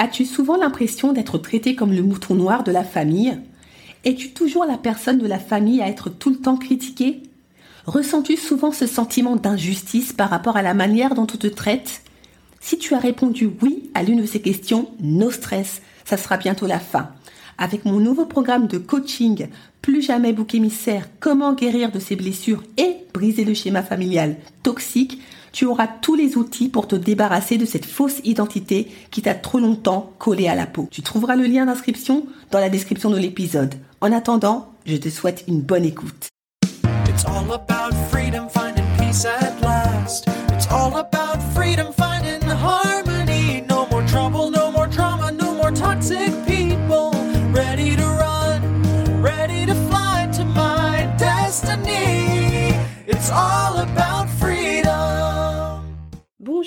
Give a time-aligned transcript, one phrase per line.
[0.00, 3.36] As-tu souvent l'impression d'être traité comme le mouton noir de la famille?
[4.04, 7.24] Es-tu toujours la personne de la famille à être tout le temps critiquée?
[7.84, 12.02] Ressens-tu souvent ce sentiment d'injustice par rapport à la manière dont on te traite?
[12.60, 16.66] Si tu as répondu oui à l'une de ces questions, no stress, ça sera bientôt
[16.66, 17.10] la fin.
[17.58, 19.48] Avec mon nouveau programme de coaching
[19.82, 25.20] Plus jamais bouc émissaire, comment guérir de ses blessures et briser le schéma familial toxique,
[25.52, 29.58] tu auras tous les outils pour te débarrasser de cette fausse identité qui t'a trop
[29.58, 30.88] longtemps collé à la peau.
[30.90, 33.74] Tu trouveras le lien d'inscription dans la description de l'épisode.
[34.00, 36.28] En attendant, je te souhaite une bonne écoute.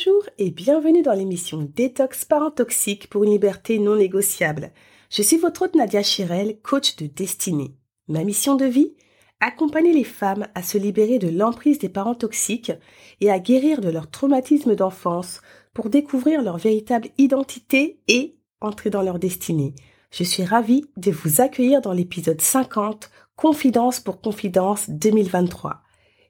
[0.04, 4.72] Bonjour et bienvenue dans l'émission Détox Parents Toxiques pour une liberté non négociable.
[5.12, 7.76] Je suis votre hôte Nadia Chirel, coach de destinée.
[8.08, 8.96] Ma mission de vie?
[9.42, 12.72] Accompagner les femmes à se libérer de l'emprise des parents toxiques
[13.20, 15.42] et à guérir de leur traumatisme d'enfance
[15.74, 19.76] pour découvrir leur véritable identité et entrer dans leur destinée.
[20.10, 25.84] Je suis ravie de vous accueillir dans l'épisode 50 Confidence pour Confidence 2023.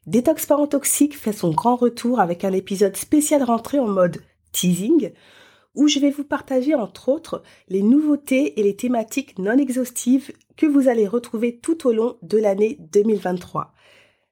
[0.07, 5.11] Détox Parent Toxique fait son grand retour avec un épisode spécial rentré en mode teasing
[5.75, 10.65] où je vais vous partager entre autres les nouveautés et les thématiques non exhaustives que
[10.65, 13.73] vous allez retrouver tout au long de l'année 2023.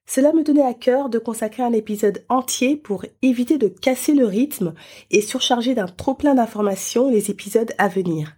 [0.08, 4.26] Cela me donnait à cœur de consacrer un épisode entier pour éviter de casser le
[4.26, 4.74] rythme
[5.12, 8.36] et surcharger d'un trop plein d'informations les épisodes à venir.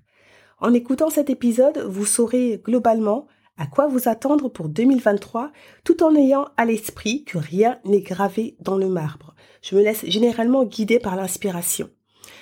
[0.60, 5.52] En écoutant cet épisode, vous saurez globalement à quoi vous attendre pour 2023
[5.84, 9.36] tout en ayant à l'esprit que rien n'est gravé dans le marbre?
[9.62, 11.90] Je me laisse généralement guider par l'inspiration.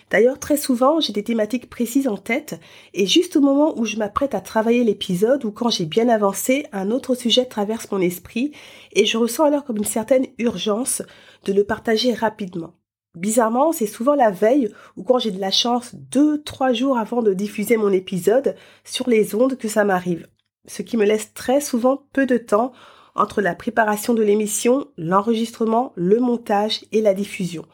[0.09, 2.59] D'ailleurs, très souvent, j'ai des thématiques précises en tête
[2.93, 6.66] et juste au moment où je m'apprête à travailler l'épisode ou quand j'ai bien avancé,
[6.71, 8.51] un autre sujet traverse mon esprit
[8.94, 11.03] et je ressens alors comme une certaine urgence
[11.45, 12.73] de le partager rapidement.
[13.16, 17.22] Bizarrement, c'est souvent la veille ou quand j'ai de la chance deux, trois jours avant
[17.22, 20.28] de diffuser mon épisode sur les ondes que ça m'arrive
[20.66, 22.72] ce qui me laisse très souvent peu de temps
[23.16, 27.66] entre la préparation de l'émission, l'enregistrement, le montage et la diffusion.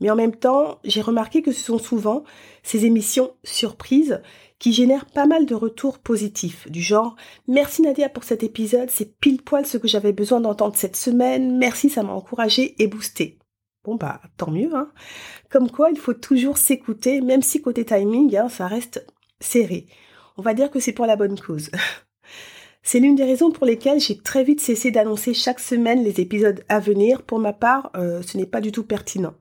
[0.00, 2.24] Mais en même temps, j'ai remarqué que ce sont souvent
[2.62, 4.20] ces émissions surprises
[4.58, 7.16] qui génèrent pas mal de retours positifs, du genre
[7.48, 11.58] Merci Nadia pour cet épisode, c'est pile poil ce que j'avais besoin d'entendre cette semaine,
[11.58, 13.38] merci, ça m'a encouragé et boosté.
[13.84, 14.90] Bon bah tant mieux, hein.
[15.50, 19.06] Comme quoi il faut toujours s'écouter, même si côté timing, hein, ça reste
[19.40, 19.86] serré.
[20.36, 21.70] On va dire que c'est pour la bonne cause.
[22.86, 26.62] C'est l'une des raisons pour lesquelles j'ai très vite cessé d'annoncer chaque semaine les épisodes
[26.68, 27.22] à venir.
[27.22, 29.32] Pour ma part, euh, ce n'est pas du tout pertinent.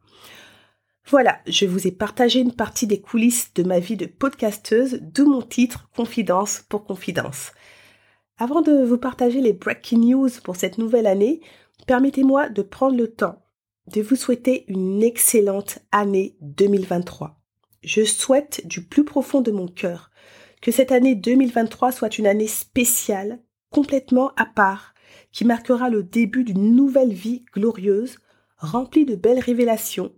[1.09, 5.29] Voilà, je vous ai partagé une partie des coulisses de ma vie de podcasteuse, d'où
[5.29, 7.51] mon titre Confidence pour Confidence.
[8.37, 11.41] Avant de vous partager les breaking news pour cette nouvelle année,
[11.85, 13.43] permettez-moi de prendre le temps
[13.93, 17.41] de vous souhaiter une excellente année 2023.
[17.83, 20.11] Je souhaite du plus profond de mon cœur
[20.63, 24.93] que cette année 2023 soit une année spéciale, complètement à part,
[25.33, 28.19] qui marquera le début d'une nouvelle vie glorieuse,
[28.57, 30.13] remplie de belles révélations,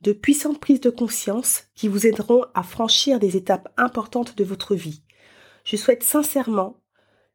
[0.00, 4.74] de puissantes prises de conscience qui vous aideront à franchir des étapes importantes de votre
[4.74, 5.04] vie.
[5.62, 6.82] Je souhaite sincèrement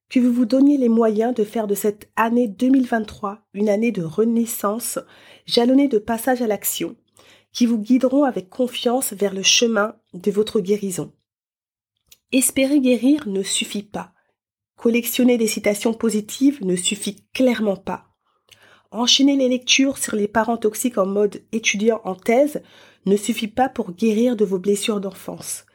[0.10, 4.04] que vous vous donniez les moyens de faire de cette année 2023 une année de
[4.04, 5.00] renaissance,
[5.46, 6.98] jalonnée de passage à l'action,
[7.54, 11.14] qui vous guideront avec confiance vers le chemin de votre guérison.
[12.32, 14.14] Espérer guérir ne suffit pas.
[14.78, 18.08] Collectionner des citations positives ne suffit clairement pas.
[18.92, 22.62] Enchaîner les lectures sur les parents toxiques en mode étudiant en thèse
[23.06, 25.66] ne suffit pas pour guérir de vos blessures d'enfance.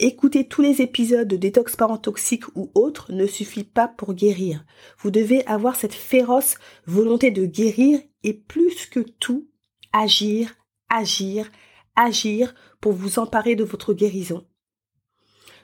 [0.00, 4.64] Écouter tous les épisodes de détox parents toxiques ou autres ne suffit pas pour guérir.
[5.00, 6.54] Vous devez avoir cette féroce
[6.86, 9.48] volonté de guérir et plus que tout,
[9.92, 10.54] agir,
[10.88, 11.50] agir,
[11.96, 14.46] agir pour vous emparer de votre guérison.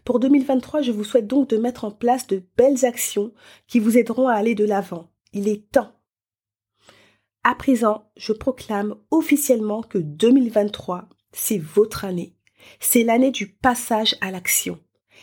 [0.04, 3.32] Pour 2023, je vous souhaite donc de mettre en place de belles actions
[3.66, 5.10] qui vous aideront à aller de l'avant.
[5.32, 5.92] Il est temps.
[7.42, 12.36] À présent, je proclame officiellement que 2023, c'est votre année.
[12.80, 14.78] C'est l'année du passage à l'action.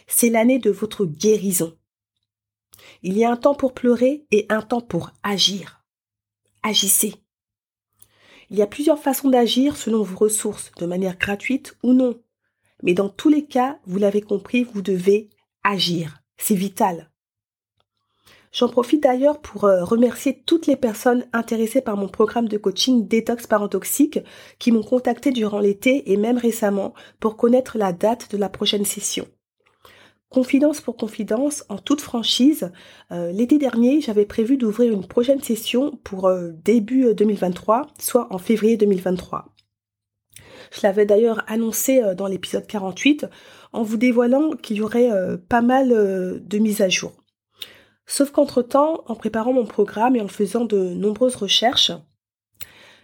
[0.08, 1.78] C'est l'année de votre guérison.
[3.04, 5.84] Il y a un temps pour pleurer et un temps pour agir.
[6.64, 7.16] Agissez.
[8.50, 12.20] Il y a plusieurs façons d'agir selon vos ressources, de manière gratuite ou non.
[12.84, 15.30] Mais dans tous les cas, vous l'avez compris, vous devez
[15.64, 16.22] agir.
[16.38, 17.12] C'est vital.
[18.52, 23.08] J'en profite d'ailleurs pour euh, remercier toutes les personnes intéressées par mon programme de coaching
[23.08, 24.20] Détox Parent Toxique
[24.60, 28.84] qui m'ont contacté durant l'été et même récemment pour connaître la date de la prochaine
[28.84, 29.26] session.
[30.30, 32.72] Confidence pour confidence, en toute franchise,
[33.12, 38.38] euh, l'été dernier, j'avais prévu d'ouvrir une prochaine session pour euh, début 2023, soit en
[38.38, 39.46] février 2023.
[40.72, 43.26] Je l'avais d'ailleurs annoncé dans l'épisode 48
[43.74, 45.10] en vous dévoilant qu'il y aurait
[45.50, 47.14] pas mal de mises à jour.
[48.06, 51.94] Sauf qu'entre-temps, en préparant mon programme et en faisant de nombreuses recherches,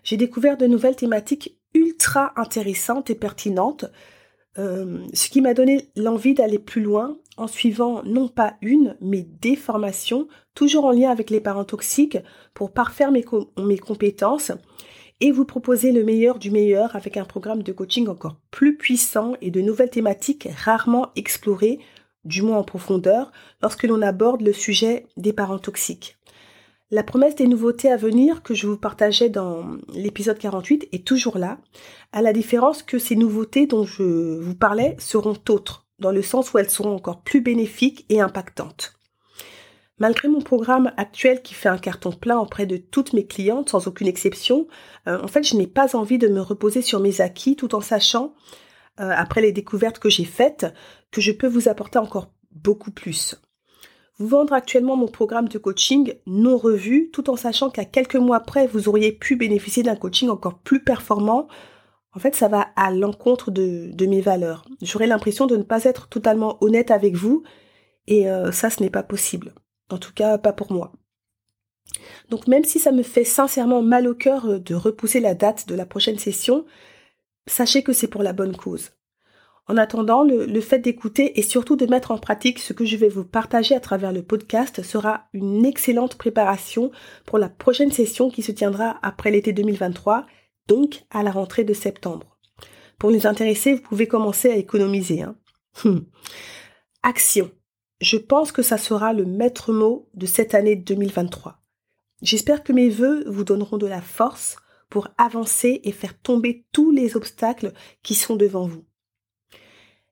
[0.04, 3.86] j'ai découvert de nouvelles thématiques ultra intéressantes et pertinentes,
[4.58, 9.22] euh, ce qui m'a donné l'envie d'aller plus loin en suivant non pas une, mais
[9.22, 12.18] des formations, toujours en lien avec les parents toxiques,
[12.54, 14.52] pour parfaire mes compétences
[15.20, 19.34] et vous proposer le meilleur du meilleur avec un programme de coaching encore plus puissant
[19.42, 21.80] et de nouvelles thématiques rarement explorées
[22.28, 23.32] du moins en profondeur,
[23.62, 26.18] lorsque l'on aborde le sujet des parents toxiques.
[26.92, 31.38] La promesse des nouveautés à venir que je vous partageais dans l'épisode 48 est toujours
[31.38, 31.58] là,
[32.14, 36.54] à la différence que ces nouveautés dont je vous parlais seront autres, dans le sens
[36.54, 38.97] où elles seront encore plus bénéfiques et impactantes.
[40.00, 43.88] Malgré mon programme actuel qui fait un carton plein auprès de toutes mes clientes, sans
[43.88, 44.68] aucune exception,
[45.08, 47.82] euh, en fait, je n'ai pas envie de me reposer sur mes acquis tout en
[47.82, 48.36] sachant
[49.00, 50.68] euh, après les découvertes que j'ai faites,
[51.12, 53.42] que je peux vous apporter encore beaucoup plus.
[54.20, 58.40] Vous vendre actuellement mon programme de coaching non revu, tout en sachant qu'à quelques mois
[58.40, 61.48] près, vous auriez pu bénéficier d'un coaching encore plus performant.
[62.14, 64.66] En fait, ça va à l'encontre de, mes valeurs.
[64.82, 67.44] J'aurais l'impression de ne pas être totalement honnête avec vous,
[68.08, 69.54] et euh, ça, ce n'est pas possible.
[69.90, 70.92] En tout cas, pas pour moi.
[72.30, 75.68] Donc même si ça me fait sincèrement mal au cœur euh, de repousser la date
[75.68, 76.66] de la prochaine session,
[77.48, 78.92] sachez que c'est pour la bonne cause.
[79.70, 83.10] En attendant, le, fait d'écouter et surtout de mettre en pratique ce que je vais
[83.10, 86.90] vous partager à travers le podcast sera une excellente préparation
[87.26, 90.26] pour la prochaine session qui se tiendra après l'été 2023,
[90.68, 92.38] donc à la rentrée de septembre.
[92.98, 95.24] Pour nous intéresser, vous pouvez commencer à économiser.
[95.24, 95.36] Hein.
[95.84, 96.06] Hum.
[97.04, 97.52] Action.
[98.00, 101.60] Je pense que ça sera le maître mot de cette année 2023.
[102.22, 104.58] J'espère que mes voeux vous donneront de la force,
[104.90, 107.74] pour avancer et faire tomber tous les obstacles
[108.04, 108.86] qui sont devant vous.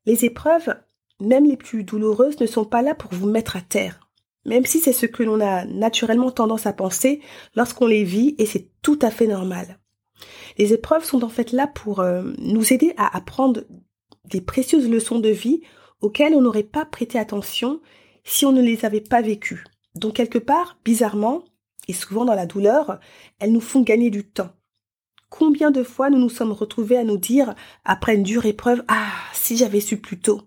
[0.06, 0.76] Les épreuves,
[1.20, 4.10] même les plus douloureuses, ne sont pas là pour vous mettre à terre,
[4.46, 7.22] même si c'est ce que l'on a naturellement tendance à penser
[7.56, 9.80] lorsqu'on les vit et c'est tout à fait normal.
[10.58, 13.64] Les épreuves sont en fait là pour euh, nous aider à apprendre
[14.26, 15.62] des précieuses leçons de vie
[16.02, 17.82] auxquelles on n'aurait pas prêté attention
[18.24, 19.64] si on ne les avait pas vécues.
[19.96, 21.44] Donc quelque part, bizarrement,
[21.88, 23.00] et souvent dans la douleur,
[23.40, 24.52] elles nous font gagner du temps.
[25.30, 29.12] Combien de fois nous nous sommes retrouvés à nous dire, après une dure épreuve, Ah,
[29.34, 30.42] si j'avais su plus tôt.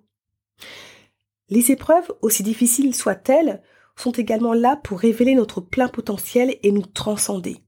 [1.48, 3.62] Les épreuves, aussi difficiles soient-elles,
[3.96, 7.58] sont également là pour révéler notre plein potentiel et nous transcender.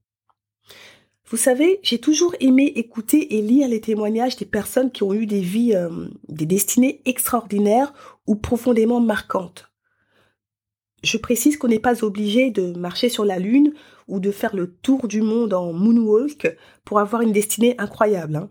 [1.31, 5.25] Vous savez, j'ai toujours aimé écouter et lire les témoignages des personnes qui ont eu
[5.25, 7.93] des vies, euh, des destinées extraordinaires
[8.27, 9.71] ou profondément marquantes.
[11.03, 13.73] Je précise qu'on n'est pas obligé de marcher sur la Lune
[14.09, 18.35] ou de faire le tour du monde en moonwalk pour avoir une destinée incroyable.
[18.35, 18.49] Hein.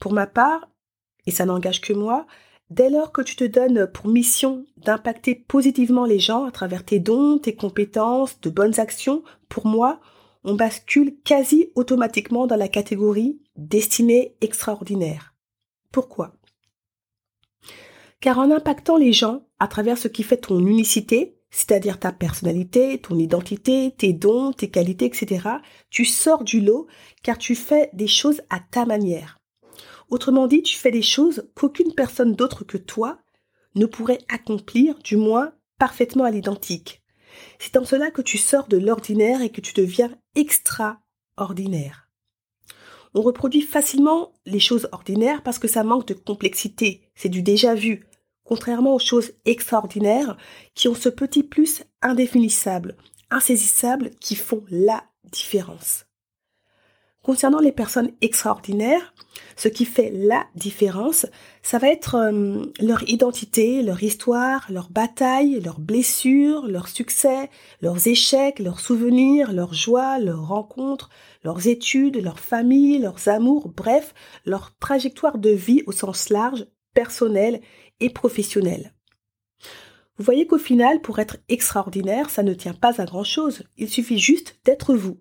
[0.00, 0.68] Pour ma part,
[1.26, 2.26] et ça n'engage que moi,
[2.70, 6.98] dès lors que tu te donnes pour mission d'impacter positivement les gens à travers tes
[6.98, 10.00] dons, tes compétences, de bonnes actions, pour moi,
[10.46, 15.34] on bascule quasi automatiquement dans la catégorie destinée extraordinaire.
[15.90, 16.34] Pourquoi?
[18.20, 22.98] Car en impactant les gens à travers ce qui fait ton unicité, c'est-à-dire ta personnalité,
[22.98, 25.48] ton identité, tes dons, tes qualités, etc.,
[25.90, 26.86] tu sors du lot
[27.24, 29.38] car tu fais des choses à ta manière.
[30.10, 33.18] Autrement dit, tu fais des choses qu'aucune personne d'autre que toi
[33.74, 37.02] ne pourrait accomplir, du moins parfaitement à l'identique.
[37.58, 42.08] C'est en cela que tu sors de l'ordinaire et que tu deviens extraordinaire.
[43.14, 47.74] On reproduit facilement les choses ordinaires parce que ça manque de complexité, c'est du déjà
[47.74, 48.06] vu,
[48.44, 50.36] contrairement aux choses extraordinaires
[50.74, 52.96] qui ont ce petit plus indéfinissable,
[53.30, 56.05] insaisissable qui font la différence.
[57.26, 59.12] Concernant les personnes extraordinaires,
[59.56, 61.26] ce qui fait la différence,
[61.60, 67.50] ça va être euh, leur identité, leur histoire, leurs batailles, leurs blessures, leurs succès,
[67.82, 71.10] leurs échecs, leurs souvenirs, leurs joies, leurs rencontres,
[71.42, 74.14] leurs études, leur famille, leurs amours, bref,
[74.44, 77.60] leur trajectoire de vie au sens large, personnel
[77.98, 78.94] et professionnel.
[80.16, 83.64] Vous voyez qu'au final, pour être extraordinaire, ça ne tient pas à grand-chose.
[83.78, 85.18] Il suffit juste d'être vous.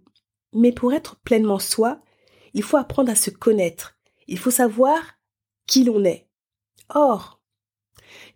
[0.53, 2.01] Mais pour être pleinement soi,
[2.53, 3.97] il faut apprendre à se connaître.
[4.27, 4.99] Il faut savoir
[5.67, 6.27] qui l'on est.
[6.89, 7.41] Or,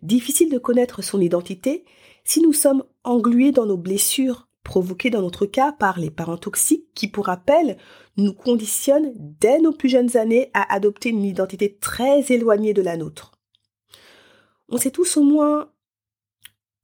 [0.02, 1.84] difficile de connaître son identité
[2.24, 6.92] si nous sommes englués dans nos blessures, provoqués dans notre cas par les parents toxiques
[6.94, 7.78] qui, pour rappel,
[8.16, 12.96] nous conditionnent dès nos plus jeunes années à adopter une identité très éloignée de la
[12.96, 13.32] nôtre.
[14.68, 15.72] On s'est tous au moins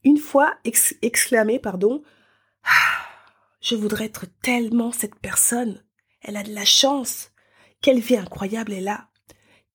[0.05, 0.55] une fois
[1.03, 2.03] exclamé, pardon,
[3.67, 5.83] je voudrais être tellement cette personne.
[6.23, 7.33] Elle a de la chance.
[7.83, 9.09] Quelle vie incroyable elle a.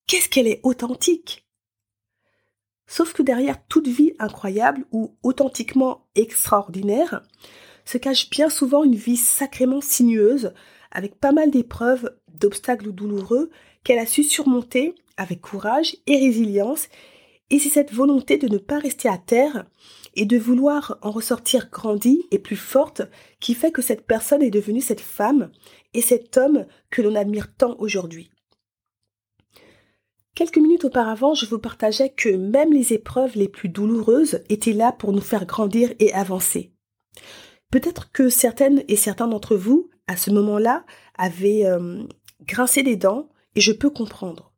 [0.08, 1.46] Qu'est-ce qu'elle est authentique.
[2.88, 7.22] Sauf que derrière toute vie incroyable ou authentiquement extraordinaire,
[7.84, 10.54] se cache bien souvent une vie sacrément sinueuse,
[10.92, 13.50] avec pas mal d'épreuves, d'obstacles douloureux
[13.84, 16.88] qu'elle a su surmonter avec courage et résilience,
[17.52, 19.66] et c'est cette volonté de ne pas rester à terre
[20.16, 23.02] et de vouloir en ressortir grandie et plus forte
[23.40, 25.52] qui fait que cette personne est devenue cette femme
[25.94, 28.32] et cet homme que l'on admire tant aujourd'hui.
[30.34, 34.94] Quelques minutes auparavant, je vous partageais que même les épreuves les plus douloureuses étaient là
[34.94, 36.72] pour nous faire grandir et avancer.
[37.70, 40.86] Peut-être que certaines et certains d'entre vous, à ce moment-là,
[41.18, 42.04] avaient euh,
[42.46, 44.51] grincé des dents, et je peux comprendre.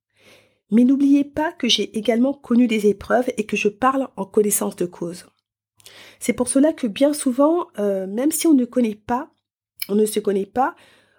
[0.73, 4.75] Mais n'oubliez pas que j'ai également connu des épreuves et que je parle en connaissance
[4.75, 5.27] de cause.
[6.19, 9.29] C'est pour cela que bien souvent, euh, même si on ne connaît pas,
[9.87, 10.75] on ne se connaît pas,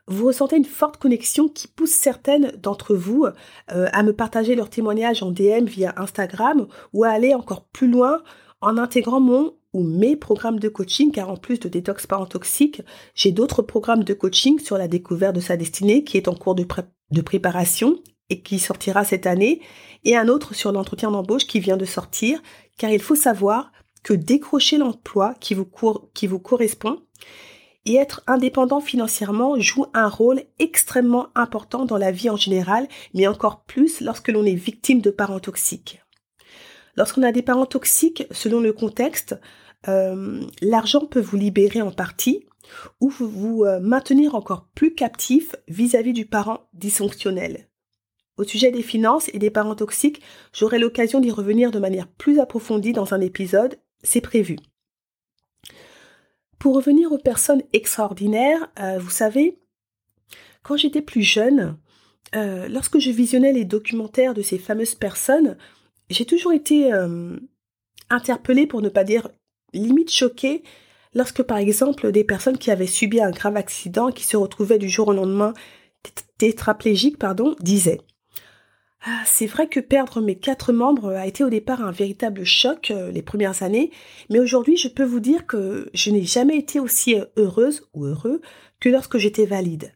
[0.09, 3.27] vous ressentez une forte connexion qui pousse certaines d'entre vous
[3.73, 7.89] euh, à me partager leurs témoignages en DM via Instagram ou à aller encore plus
[7.89, 8.25] loin
[8.61, 12.83] en intégrant mon ou mes programmes de coaching, car en plus de détox parent toxique,
[13.15, 16.57] j'ai d'autres programmes de coaching sur la découverte de sa destinée qui est en cours
[16.57, 16.67] de,
[17.13, 18.01] de préparation
[18.31, 19.61] et qui sortira cette année,
[20.05, 22.43] et un autre sur l'entretien d'embauche qui vient de sortir,
[22.79, 25.69] car il faut savoir que décrocher l'emploi qui vous,
[26.15, 27.01] qui vous correspond
[27.87, 33.27] et être indépendant financièrement joue un rôle extrêmement important dans la vie en général, mais
[33.27, 36.01] encore plus lorsque l'on est victime de parents toxiques.
[36.97, 39.39] Lorsqu'on a des parents toxiques, selon le contexte,
[39.89, 42.47] euh, l'argent peut vous libérer en partie
[43.01, 47.69] ou vous, euh, maintenir encore plus captif vis-à-vis -vis du parent dysfonctionnel.
[48.37, 50.21] Au sujet des finances et des parents toxiques,
[50.53, 54.57] j'aurai l'occasion d'y revenir de manière plus approfondie dans un épisode c'est prévu.
[56.59, 59.59] Pour revenir aux personnes extraordinaires, euh, vous savez,
[60.63, 61.77] quand j'étais plus jeune,
[62.37, 65.57] euh, lorsque je visionnais les documentaires de ces fameuses personnes,
[66.11, 67.37] j'ai toujours été euh,
[68.11, 69.29] interpellée, pour ne pas dire
[69.73, 70.63] limite choquée,
[71.15, 74.89] lorsque par exemple des personnes qui avaient subi un grave accident, qui se retrouvaient du
[74.89, 75.53] jour au lendemain
[76.39, 78.01] tétraplégiques, pardon, disaient
[79.07, 82.91] ah, c'est vrai que perdre mes quatre membres a été au départ un véritable choc
[82.91, 83.91] euh, les premières années,
[84.31, 88.07] mais aujourd'hui je peux vous dire que je n'ai jamais été aussi euh, heureuse ou
[88.07, 88.41] heureux
[88.81, 89.93] que lorsque j'étais valide.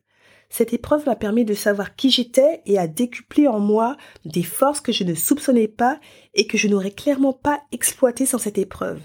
[0.50, 3.96] Cette épreuve m'a permis de savoir qui j'étais et a décuplé en moi
[4.26, 6.00] des forces que je ne soupçonnais pas
[6.34, 9.00] et que je n'aurais clairement pas exploitées sans cette épreuve.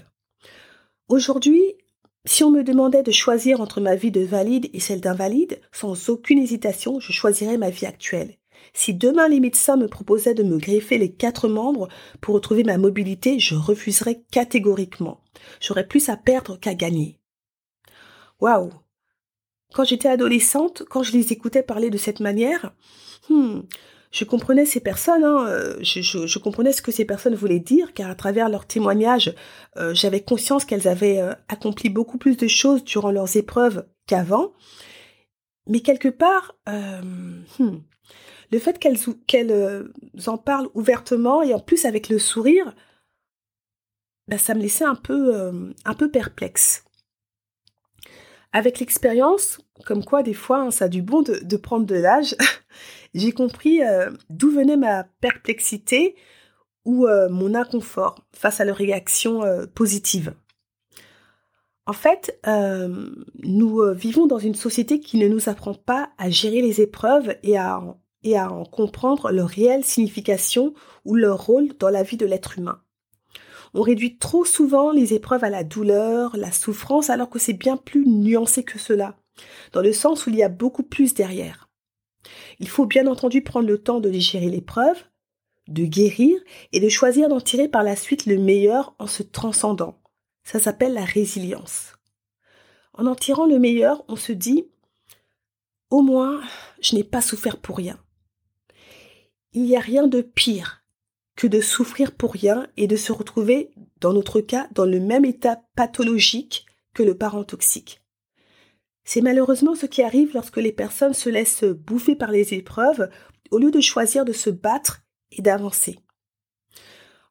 [1.08, 1.62] Aujourd'hui,
[2.26, 6.10] si on me demandait de choisir entre ma vie de valide et celle d'invalide, sans
[6.10, 8.36] aucune hésitation, je choisirais ma vie actuelle.
[8.74, 11.88] Si demain les médecins me proposaient de me greffer les quatre membres
[12.20, 15.20] pour retrouver ma mobilité, je refuserais catégoriquement.
[15.60, 17.20] J'aurais plus à perdre qu'à gagner.
[18.40, 18.72] Waouh
[19.72, 22.74] Quand j'étais adolescente, quand je les écoutais parler de cette manière,
[23.30, 23.60] hmm,
[24.10, 28.10] je comprenais ces personnes, hein, euh, je, comprenais ce que ces personnes voulaient dire, car
[28.10, 29.34] à travers leurs témoignages,
[29.76, 34.52] euh, j'avais conscience qu'elles avaient euh, accompli beaucoup plus de choses durant leurs épreuves qu'avant.
[35.68, 37.78] Mais quelque part, hmm,
[38.54, 39.88] le fait qu'elles euh,
[40.26, 42.72] en parlent ouvertement et en plus avec le sourire,
[44.28, 46.84] bah, ça me laissait un peu, euh, un peu perplexe.
[48.52, 52.36] Avec l'expérience, comme quoi des fois hein, ça a du bon de, prendre de l'âge,
[53.14, 56.14] j'ai compris euh, d'où venait ma perplexité
[56.84, 59.40] ou mon inconfort face à leurs réactions
[59.74, 60.34] positives.
[61.86, 62.38] En fait,
[63.42, 67.56] nous vivons dans une société qui ne nous apprend pas à gérer les épreuves et
[67.56, 67.80] à
[68.24, 72.58] et à en comprendre leur réelle signification ou leur rôle dans la vie de l'être
[72.58, 72.80] humain.
[73.74, 77.76] On réduit trop souvent les épreuves à la douleur, la souffrance, alors que c'est bien
[77.76, 79.16] plus nuancé que cela,
[79.72, 81.68] dans le sens où il y a beaucoup plus derrière.
[82.60, 84.96] Il faut bien entendu prendre le temps de gérer l'épreuve,
[85.68, 86.38] de guérir
[86.72, 89.98] et de choisir d'en tirer par la suite le meilleur en se transcendant.
[90.44, 91.94] Ça s'appelle la résilience.
[92.92, 94.68] En en tirant le meilleur, on se dit
[95.90, 96.40] au moins,
[96.80, 97.98] je n'ai pas souffert pour rien.
[99.54, 100.84] Il n'y a rien de pire
[101.36, 103.70] que de souffrir pour rien et de se retrouver,
[104.00, 108.02] dans notre cas, dans le même état pathologique que le parent toxique.
[109.04, 113.08] C'est malheureusement ce qui arrive lorsque les personnes se laissent bouffer par les épreuves
[113.50, 115.98] au lieu de choisir de se battre et d'avancer.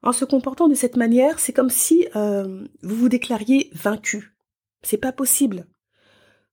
[0.01, 4.36] En se comportant de cette manière, c'est comme si euh, vous vous déclariez vaincu.
[4.82, 5.65] C'est pas possible.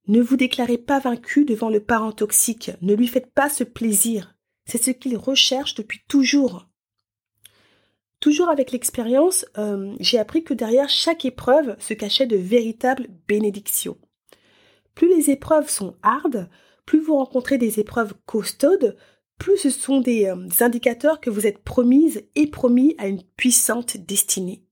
[0.06, 2.70] Ne vous déclarez pas vaincu devant le parent toxique.
[2.80, 4.36] Ne lui faites pas ce plaisir.
[4.66, 6.66] C'est ce qu'il recherche depuis toujours.
[8.20, 13.96] Toujours avec l'expérience, euh, j'ai appris que derrière chaque épreuve se cachait de véritables bénédictions.
[14.94, 16.50] Plus les épreuves sont hardes,
[16.84, 18.96] plus vous rencontrez des épreuves costaudes,
[19.38, 23.96] plus ce sont des, euh, indicateurs que vous êtes promise et promis à une puissante
[23.96, 24.62] destinée.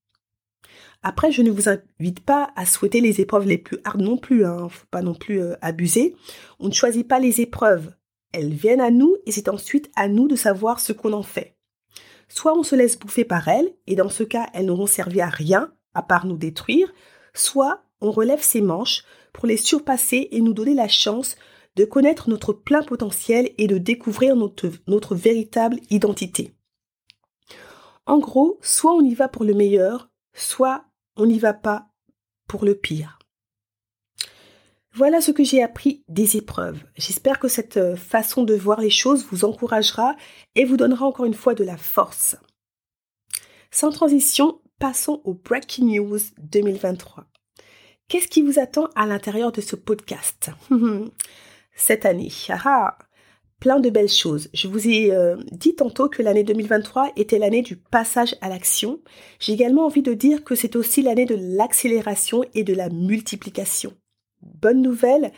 [1.02, 4.44] Après, je ne vous invite pas à souhaiter les épreuves les plus hardes non plus,
[4.44, 6.16] hein, faut pas non plus euh, abuser.
[6.58, 7.94] On ne choisit pas les épreuves,
[8.32, 11.56] elles viennent à nous et c'est ensuite à nous de savoir ce qu'on en fait.
[12.28, 15.28] Soit on se laisse bouffer par elles, et dans ce cas, elles n'auront servi à
[15.28, 16.92] rien, à part nous détruire,
[17.32, 21.36] soit on relève ses manches pour les surpasser et nous donner la chance
[21.76, 26.52] de connaître notre plein potentiel et de découvrir notre, véritable identité.
[28.04, 30.84] En gros, soit on y va pour le meilleur, soit
[31.16, 31.88] on n'y va pas
[32.46, 33.17] pour le pire.
[34.98, 36.82] Voilà ce que j'ai appris des épreuves.
[36.96, 40.16] J'espère que cette euh, façon de voir les choses vous encouragera
[40.56, 42.34] et vous donnera encore une fois de la force.
[43.70, 47.26] Sans transition, passons au Breaking News 2023.
[48.08, 50.50] Qu'est-ce qui vous attend à l'intérieur de ce podcast?
[51.76, 52.32] Cette année.
[52.48, 52.98] Ah, ah,
[53.60, 54.50] plein de belles choses.
[54.52, 58.98] Je vous ai euh, dit tantôt que l'année 2023 était l'année du passage à l'action.
[59.38, 63.94] J'ai également envie de dire que c'est aussi l'année de l'accélération et de la multiplication.
[64.42, 65.32] Bonne nouvelle,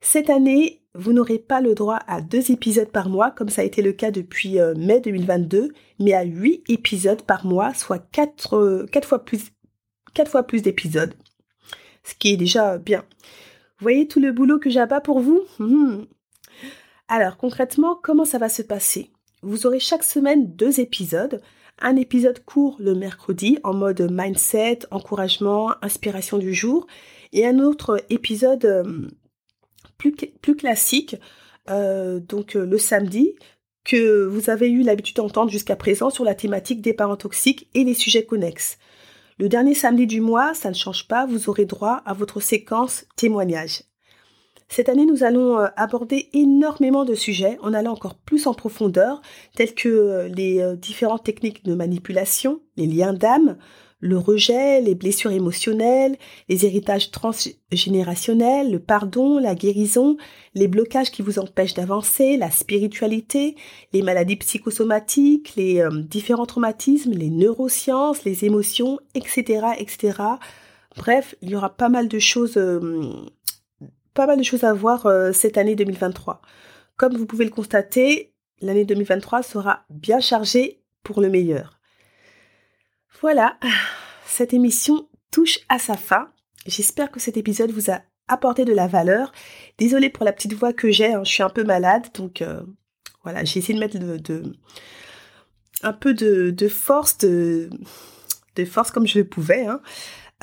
[0.00, 3.64] cette année, vous n'aurez pas le droit à deux épisodes par mois, comme ça a
[3.64, 8.56] été le cas depuis euh, mai 2022, mais à huit épisodes par mois, soit quatre,
[8.56, 9.52] euh, quatre fois plus,
[10.14, 11.14] quatre fois plus d'épisodes.
[12.04, 13.04] Ce qui est déjà bien
[13.82, 15.42] voyez tout le boulot que j'ai pas pour vous?
[15.58, 16.04] Hmm.
[17.08, 19.10] Alors concrètement, comment ça va se passer?
[19.42, 21.42] Vous aurez chaque semaine deux épisodes.
[21.84, 26.86] Un épisode court le mercredi en mode mindset, encouragement, inspiration du jour.
[27.32, 29.08] Et un autre épisode euh,
[29.98, 30.14] plus,
[30.56, 31.16] classique,
[31.70, 33.34] euh, donc euh, le samedi,
[33.84, 37.82] que vous avez eu l'habitude d'entendre jusqu'à présent sur la thématique des parents toxiques et
[37.82, 38.78] les sujets connexes.
[39.40, 43.06] Le dernier samedi du mois, ça ne change pas, vous aurez droit à votre séquence
[43.16, 43.82] témoignage.
[44.74, 49.20] Cette année, nous allons euh, aborder énormément de sujets en allant encore plus en profondeur,
[49.54, 53.58] tels que euh, les euh, différentes techniques de manipulation, les liens d'âme,
[54.00, 56.16] le rejet, les blessures émotionnelles,
[56.48, 60.16] les héritages transgénérationnels, le pardon, la guérison,
[60.54, 63.56] les blocages qui vous empêchent d'avancer, la spiritualité,
[63.92, 70.14] les maladies psychosomatiques, les différents traumatismes, les neurosciences, les émotions, etc., etc.
[70.96, 72.58] Bref, il y aura pas mal de choses,
[74.14, 76.40] pas mal de choses à voir euh, cette année 2023.
[76.96, 81.80] Comme vous pouvez le constater, l'année 2023 sera bien chargée pour le meilleur.
[83.20, 83.58] Voilà,
[84.26, 86.30] cette émission touche à sa fin.
[86.66, 89.32] J'espère que cet épisode vous a apporté de la valeur.
[89.78, 92.62] Désolée pour la petite voix que j'ai, hein, je suis un peu malade, donc euh,
[93.22, 94.42] voilà, j'ai essayé de mettre de,
[95.82, 97.70] un peu de, force, de,
[98.66, 99.66] force comme je pouvais.
[99.66, 99.80] Hein.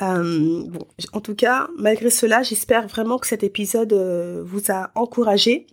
[0.02, 0.64] Euh,
[1.12, 5.66] en tout cas, malgré cela, j'espère vraiment que cet épisode euh, vous a encouragé.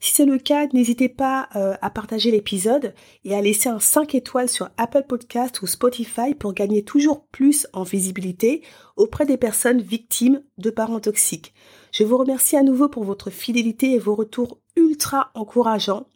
[0.00, 4.14] Si c'est le cas, n'hésitez pas euh, à partager l'épisode et à laisser un 5
[4.14, 8.62] étoiles sur Apple Podcast ou Spotify pour gagner toujours plus en visibilité
[8.96, 11.52] auprès des personnes victimes de parents toxiques.
[11.92, 16.06] Je vous remercie à nouveau pour votre fidélité et vos retours ultra encourageants.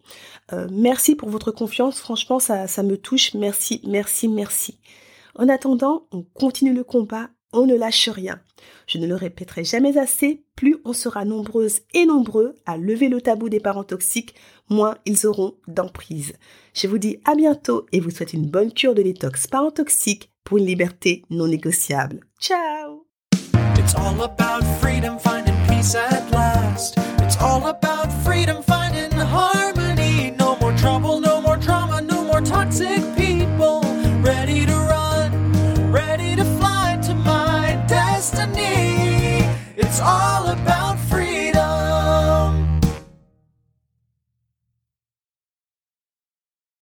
[0.70, 3.34] Merci pour votre confiance, franchement ça, ça me touche.
[3.34, 4.78] Merci, merci, merci.
[5.34, 8.40] En attendant, on continue le combat on ne lâche rien.
[8.86, 13.20] Je ne le répéterai jamais assez, plus on sera nombreuses et nombreux à lever le
[13.20, 14.34] tabou des parents toxiques,
[14.68, 16.34] moins ils auront d'emprise.
[16.74, 20.30] Je vous dis à bientôt et vous souhaite une bonne cure de détox parents toxiques
[20.44, 22.20] pour une liberté non négociable.
[22.40, 23.06] Ciao.
[40.04, 40.53] all of